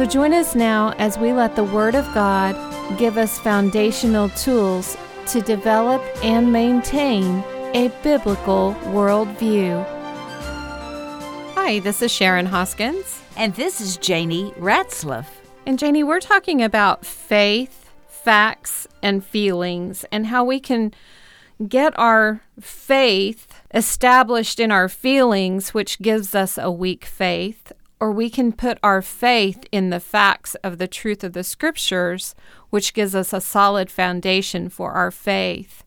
[0.00, 2.56] So join us now as we let the Word of God
[2.98, 9.84] give us foundational tools to develop and maintain a biblical worldview.
[11.54, 13.20] Hi, this is Sharon Hoskins.
[13.36, 15.26] And this is Janie Ratzliff.
[15.66, 20.94] And Janie, we're talking about faith, facts, and feelings, and how we can
[21.68, 28.30] get our faith established in our feelings, which gives us a weak faith, or we
[28.30, 32.34] can put our faith in the facts of the truth of the scriptures,
[32.70, 35.84] which gives us a solid foundation for our faith.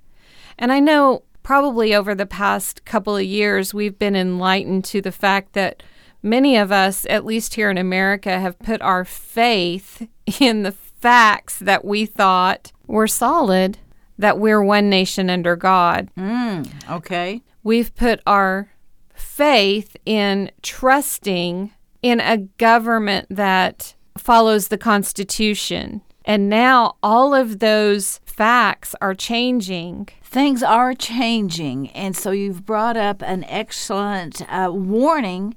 [0.57, 5.11] And I know probably over the past couple of years, we've been enlightened to the
[5.11, 5.81] fact that
[6.21, 10.07] many of us, at least here in America, have put our faith
[10.39, 13.79] in the facts that we thought were solid,
[14.17, 16.09] that we're one nation under God.
[16.17, 17.41] Mm, okay.
[17.63, 18.69] We've put our
[19.13, 21.71] faith in trusting
[22.03, 26.01] in a government that follows the Constitution.
[26.25, 30.09] And now all of those facts are changing.
[30.21, 31.89] Things are changing.
[31.89, 35.55] And so you've brought up an excellent uh, warning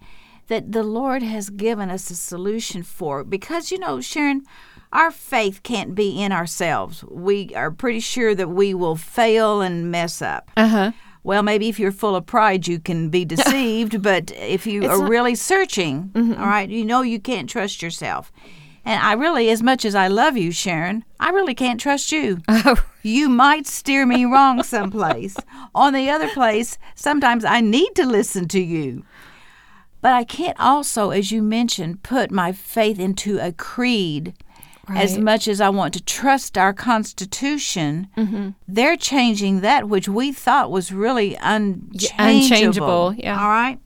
[0.48, 3.24] that the Lord has given us a solution for.
[3.24, 4.44] Because, you know, Sharon,
[4.92, 7.04] our faith can't be in ourselves.
[7.04, 10.50] We are pretty sure that we will fail and mess up.
[10.56, 10.92] Uh huh.
[11.26, 14.92] Well, maybe if you're full of pride, you can be deceived, but if you It's
[14.92, 16.40] are not- really searching, Mm-hmm.
[16.40, 18.30] all right, you know you can't trust yourself.
[18.84, 22.38] And I really, as much as I love you, Sharon, I really can't trust you.
[22.48, 25.36] Oh, You might steer me wrong someplace.
[25.74, 29.04] On the other place, sometimes I need to listen to you.
[30.00, 34.34] But I can't also, as you mentioned, put my faith into a creed
[34.88, 38.08] as much as I want to trust our Constitution.
[38.16, 38.50] Mm-hmm.
[38.68, 42.16] They're changing that which we thought was really unchangeable.
[42.18, 43.40] unchangeable, yeah.
[43.40, 43.78] All right.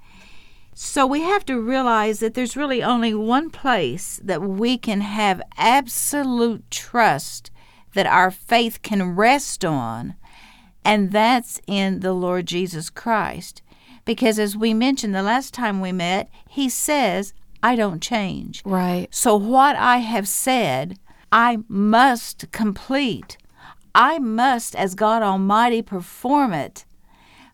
[0.75, 5.43] So we have to realize that there's really only one place that we can have
[5.57, 7.51] absolute trust
[7.93, 10.15] that our faith can rest on,
[10.85, 13.63] and that's in the Lord Jesus Christ.
[14.05, 18.63] Because as we mentioned the last time we met, he says, I don't change.
[18.65, 19.09] right.
[19.11, 20.99] So what I have said,
[21.31, 23.37] I must complete.
[23.95, 26.85] I must, as God Almighty, perform it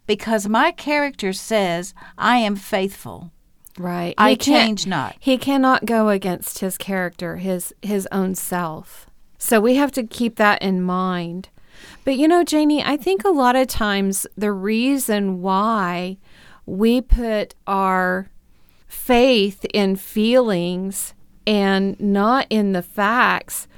[0.07, 3.33] because my character says I am faithful.
[3.79, 4.15] Right.
[4.17, 5.17] I He change not.
[5.19, 9.07] He cannot go against his character, his his own self.
[9.39, 11.51] So we have to keep that in mind.
[12.05, 16.17] But you know, Janie, I think a lot of times the reason why
[16.65, 18.29] we put our
[18.87, 21.15] faith in feelings
[21.47, 23.69] and not in the facts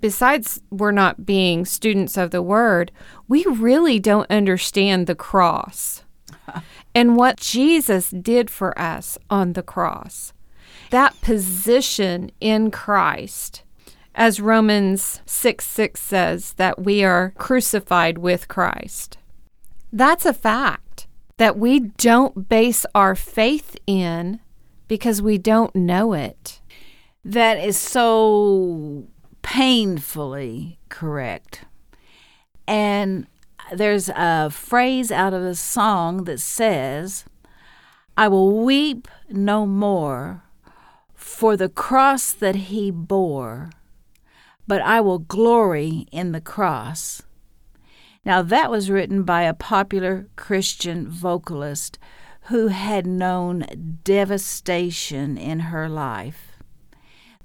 [0.00, 2.92] besides we're not being students of the word,
[3.26, 6.04] we really don't understand the cross
[6.94, 10.32] and what Jesus did for us on the cross.
[10.90, 13.62] That position in Christ,
[14.14, 19.18] as Romans 6 6 says, that we are crucified with Christ.
[19.92, 20.87] That's a fact
[21.38, 24.40] that we don't base our faith in
[24.86, 26.60] because we don't know it.
[27.24, 29.06] That is so
[29.42, 31.64] painfully correct.
[32.66, 33.26] And
[33.72, 37.24] there's a phrase out of a song that says,
[38.16, 40.42] I will weep no more
[41.14, 43.70] for the cross that he bore,
[44.66, 47.22] but I will glory in the cross.
[48.28, 51.98] Now, that was written by a popular Christian vocalist
[52.48, 56.58] who had known devastation in her life.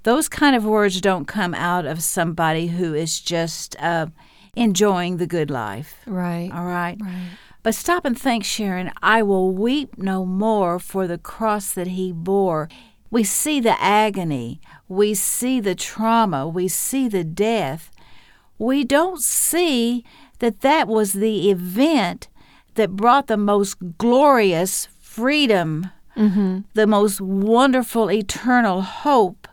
[0.02, 4.08] Those kind of words don't come out of somebody who is just uh,
[4.54, 6.02] enjoying the good life.
[6.06, 6.50] Right.
[6.52, 6.98] All right?
[7.00, 7.30] Right.
[7.62, 8.92] But stop and think, Sharon.
[9.02, 12.68] I will weep no more for the cross that he bore.
[13.10, 17.90] We see the agony, we see the trauma, we see the death.
[18.58, 20.04] We don't see
[20.38, 22.28] that that was the event
[22.74, 26.60] that brought the most glorious freedom, mm-hmm.
[26.74, 29.48] the most wonderful eternal hope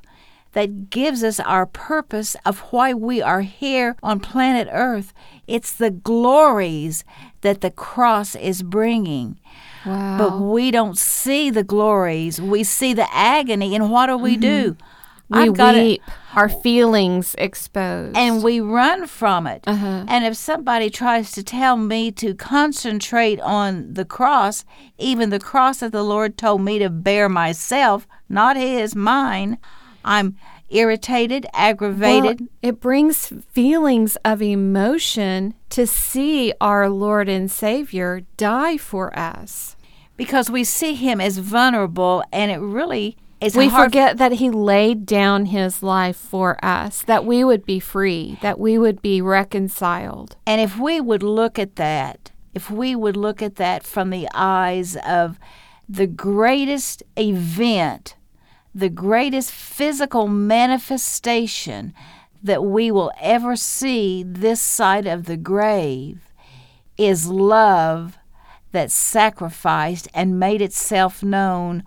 [0.54, 5.14] that gives us our purpose of why we are here on planet Earth.
[5.48, 7.04] It's the glories
[7.42, 9.40] that the cross is bringing.
[9.86, 10.18] Wow.
[10.18, 12.42] But we don't see the glories.
[12.42, 13.76] We see the agony.
[13.76, 14.74] And what do we do?
[14.74, 14.86] Mm-hmm.
[15.32, 15.82] We I've got it.
[15.84, 16.02] weep,
[16.36, 18.18] our feelings exposed.
[18.18, 19.64] and we run from it.
[19.66, 20.06] Uh-huh.
[20.08, 24.66] And if somebody tries to tell me to concentrate on the cross,
[24.98, 29.58] even the cross that the Lord told me to bear myself, not his, mine,
[30.04, 30.36] I'm
[30.70, 32.40] irritated, aggravated.
[32.42, 39.76] Well, it brings feelings of emotion to see our Lord and Savior die for us.
[40.18, 45.06] because we see him as vulnerable and it really is we forget that He laid
[45.06, 50.36] down His life for us, that we would be free, that we would be reconciled.
[50.46, 54.28] And if we would look at that, if we would look at that from the
[54.34, 55.40] eyes of
[55.90, 58.16] the greatest event,
[58.76, 61.94] the greatest physical manifestation
[62.44, 66.20] that we will ever see this side of the grave
[66.98, 68.18] is love
[68.72, 71.84] that sacrificed and made itself known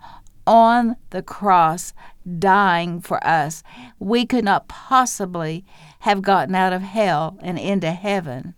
[0.47, 1.93] on the cross,
[2.39, 3.63] dying for us.
[3.99, 5.65] We could not possibly
[5.99, 8.55] have gotten out of hell and into heaven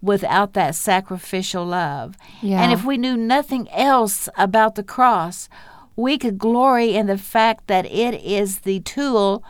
[0.00, 2.16] without that sacrificial love.
[2.40, 2.62] Yeah.
[2.62, 5.48] And if we knew nothing else about the cross,
[5.96, 9.42] we could glory in the fact that it is the tool,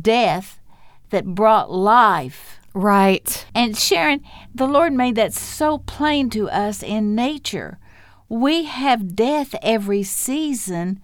[0.00, 0.60] death,
[1.10, 2.60] that brought life.
[2.72, 3.46] Right.
[3.54, 4.22] And Sharon,
[4.54, 7.78] the Lord made that so plain to us in nature.
[8.34, 11.00] We have death every season.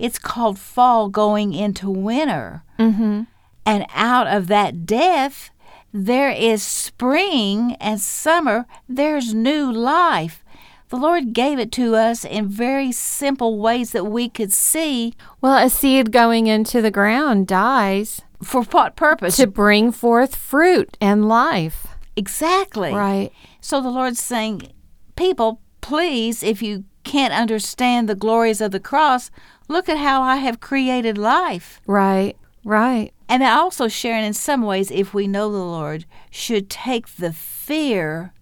[0.00, 2.64] It's called fall going into winter.
[2.76, 3.22] Mm-hmm.
[3.64, 5.50] And out of that death,
[5.92, 8.66] there is spring and summer.
[8.88, 10.44] There's new life.
[10.88, 15.14] The Lord gave it to us in very simple ways that we could see.
[15.40, 19.36] Well, a seed going into the ground dies For what purpose?
[19.36, 21.86] to bring forth fruit and life.
[22.16, 22.92] exactly.
[22.92, 23.30] Right.
[23.60, 24.72] So the Lord's saying,
[25.16, 29.30] people, please, if you can't understand the glories of the cross,
[29.68, 31.80] look at how I have created life.
[31.86, 32.36] Right.
[32.64, 33.12] Right.
[33.28, 38.32] And also, Sharon, in some ways, if we know the Lord, should take the fear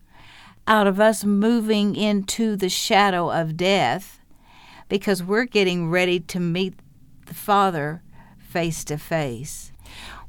[0.67, 4.21] out of us moving into the shadow of death
[4.89, 6.75] because we're getting ready to meet
[7.27, 8.03] the Father
[8.39, 9.73] face to face.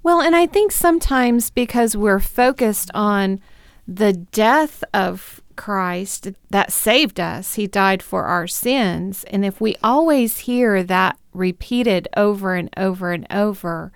[0.04, 3.40] Well, and I think sometimes because we're focused on
[3.88, 9.24] the death of Christ that saved us, He died for our sins.
[9.26, 13.92] And if we always hear that repeated over and over and over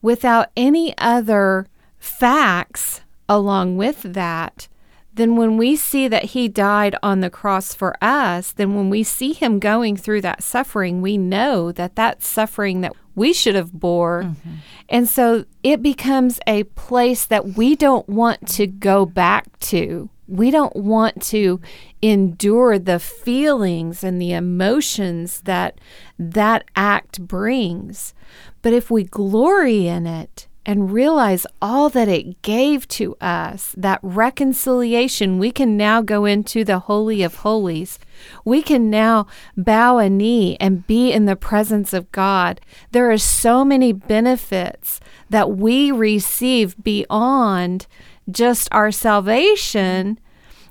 [0.00, 1.66] without any other
[1.98, 4.68] facts along with that,
[5.12, 9.02] then when we see that He died on the cross for us, then when we
[9.02, 13.74] see Him going through that suffering, we know that that suffering that we should have
[13.74, 14.22] bore.
[14.22, 14.54] Mm-hmm.
[14.88, 20.08] And so it becomes a place that we don't want to go back to.
[20.28, 21.60] We don't want to
[22.00, 25.78] endure the feelings and the emotions that
[26.18, 28.14] that act brings.
[28.62, 33.98] But if we glory in it and realize all that it gave to us, that
[34.02, 37.98] reconciliation, we can now go into the Holy of Holies.
[38.44, 39.26] We can now
[39.56, 42.60] bow a knee and be in the presence of God.
[42.92, 47.88] There are so many benefits that we receive beyond
[48.30, 50.18] just our salvation,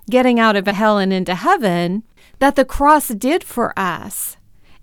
[0.09, 2.03] getting out of hell and into heaven,
[2.39, 4.38] that the cross did for us.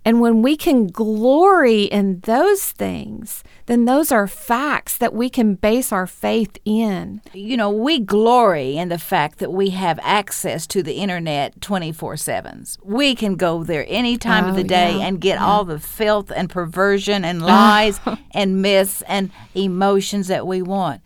[0.04, 5.54] And when we can glory in those things, then those are facts that we can
[5.54, 7.20] base our faith in.
[7.34, 12.14] You know, we glory in the fact that we have access to the internet 24
[12.14, 12.78] 7s.
[12.82, 15.80] We can go there any time of Oh, the day yeah, and get all the
[15.80, 21.02] filth and perversion and lies and myths and emotions that we want.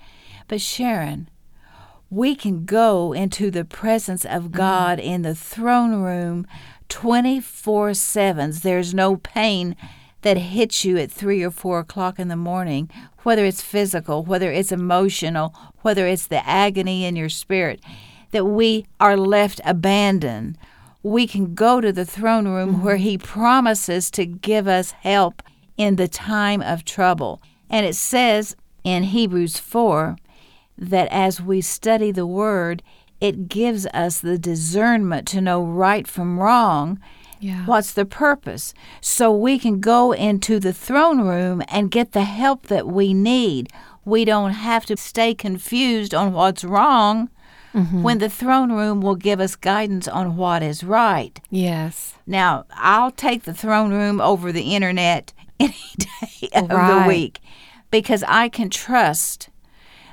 [0.47, 1.29] But Sharon,
[2.13, 4.57] we can go into the presence of mm-hmm.
[4.59, 6.47] God in the throne room
[6.91, 8.61] 24 7s.
[8.61, 9.75] There's no pain
[10.21, 12.91] that hits you at 3 or 4 o'clock in the morning,
[13.23, 17.81] whether it's physical, whether it's emotional, whether it's the agony in your spirit,
[18.33, 20.59] that we are left abandoned.
[21.03, 22.85] We can go to the throne room mm-hmm.
[22.85, 25.43] where He promises to give us help
[25.79, 27.41] in the time of trouble.
[27.71, 28.55] And it says
[28.85, 30.19] in Hebrews 4
[30.77, 32.83] that as we study the Word,
[33.21, 36.99] it gives us the discernment to know right from wrong.
[37.41, 37.65] Yeah.
[37.67, 38.73] What's the purpose?
[39.01, 43.69] So we can go into the throne room and get the help that we need.
[44.05, 47.31] We don't have to stay confused on what's wrong
[47.75, 48.03] mm-hmm.
[48.03, 51.41] when the throne room will give us guidance on what is right.
[51.51, 52.15] Yes.
[52.27, 57.41] Now, I'll take the throne room over the internet any day of the week
[57.91, 59.49] because I can trust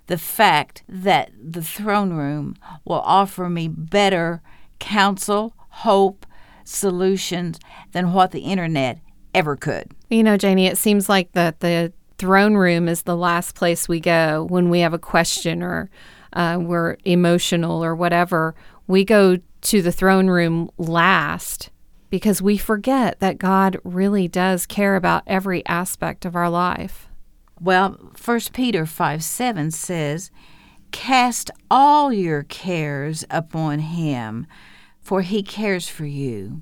[0.10, 4.42] the fact that the throne room will offer me better
[4.80, 6.26] counsel, hope,
[6.64, 7.60] solutions
[7.92, 9.00] than what the internet
[9.36, 9.92] ever could.
[10.10, 14.00] You know, Janie, it seems like that the throne room is the last place we
[14.00, 15.92] go when we have a question or
[16.34, 18.56] uh, we're emotional or whatever.
[18.88, 21.70] We go to the throne room last
[22.10, 27.09] because we forget that God really does care about every aspect of our life.
[27.62, 30.32] Well, 1 Peter 5 7 says,
[30.92, 34.48] Cast all your cares upon him,
[35.02, 36.62] for he cares for you.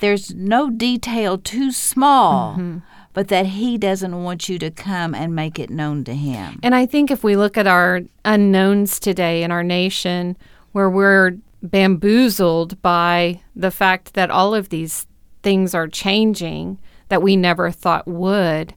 [0.00, 2.78] There's no detail too small, mm-hmm.
[3.12, 6.58] but that he doesn't want you to come and make it known to him.
[6.62, 10.36] And I think if we look at our unknowns today in our nation,
[10.72, 15.06] where we're bamboozled by the fact that all of these
[15.42, 18.74] things are changing that we never thought would,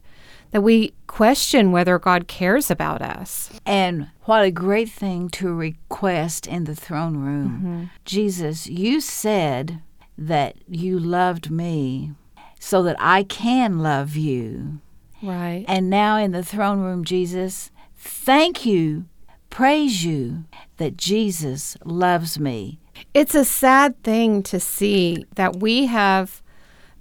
[0.50, 3.50] that we question whether God cares about us.
[3.64, 7.48] And what a great thing to request in the throne room.
[7.48, 7.84] Mm-hmm.
[8.04, 9.82] Jesus, you said
[10.18, 12.12] that you loved me
[12.58, 14.80] so that I can love you.
[15.22, 15.64] Right.
[15.68, 19.06] And now in the throne room, Jesus, thank you,
[19.50, 20.44] praise you
[20.76, 22.78] that Jesus loves me.
[23.14, 26.42] It's a sad thing to see that we have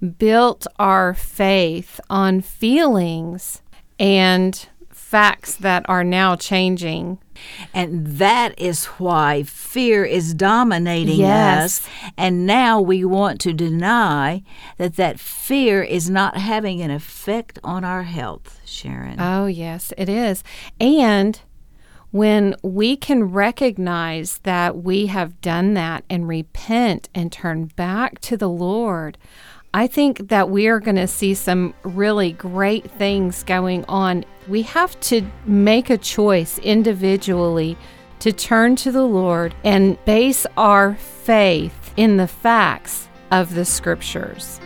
[0.06, 3.62] built our faith on feelings
[4.00, 7.18] and facts that are now changing.
[7.74, 11.82] And that is why fear is dominating yes.
[11.82, 11.90] us.
[12.18, 14.44] And now we want to deny
[14.78, 19.20] that that fear is not having an effect on our health, Sharon.
[19.20, 20.44] Oh, yes, it is.
[20.80, 21.40] And
[22.12, 28.38] when we can recognize that we have done that and repent and turn back to
[28.38, 29.18] the Lord,
[29.76, 34.24] I think that we are going to see some really great things going on.
[34.48, 37.78] We have to make a choice individually
[38.20, 44.62] to turn to the Lord and base our faith in the facts of the scriptures.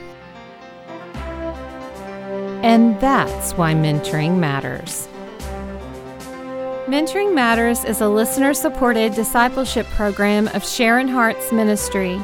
[2.62, 5.08] And that's why mentoring matters.
[6.86, 12.22] Mentoring Matters is a listener supported discipleship program of Sharin Hearts ministry.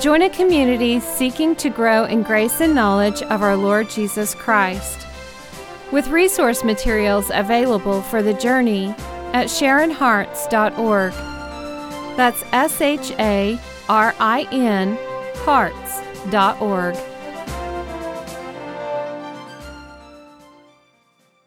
[0.00, 5.04] Join a community seeking to grow in grace and knowledge of our Lord Jesus Christ.
[5.90, 8.94] With resource materials available for the journey
[9.32, 11.12] at SharinHearts.org.
[12.16, 14.96] That's S H A R I N
[15.38, 17.17] Hearts.org.